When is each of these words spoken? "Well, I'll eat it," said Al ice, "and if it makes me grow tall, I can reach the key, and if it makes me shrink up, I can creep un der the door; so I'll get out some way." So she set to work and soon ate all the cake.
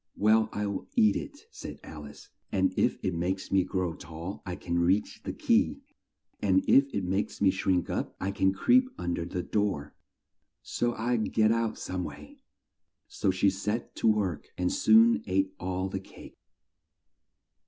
"Well, 0.17 0.49
I'll 0.51 0.87
eat 0.95 1.15
it," 1.15 1.45
said 1.51 1.79
Al 1.83 2.05
ice, 2.05 2.29
"and 2.51 2.73
if 2.75 2.97
it 3.03 3.13
makes 3.13 3.51
me 3.51 3.63
grow 3.63 3.93
tall, 3.93 4.41
I 4.47 4.55
can 4.55 4.79
reach 4.79 5.21
the 5.21 5.31
key, 5.31 5.83
and 6.41 6.63
if 6.67 6.91
it 6.91 7.03
makes 7.03 7.39
me 7.39 7.51
shrink 7.51 7.87
up, 7.87 8.15
I 8.19 8.31
can 8.31 8.51
creep 8.51 8.89
un 8.97 9.13
der 9.13 9.25
the 9.25 9.43
door; 9.43 9.93
so 10.63 10.93
I'll 10.93 11.19
get 11.19 11.51
out 11.51 11.77
some 11.77 12.03
way." 12.03 12.39
So 13.07 13.29
she 13.29 13.51
set 13.51 13.95
to 13.97 14.07
work 14.07 14.47
and 14.57 14.73
soon 14.73 15.23
ate 15.27 15.53
all 15.59 15.87
the 15.87 15.99
cake. 15.99 16.33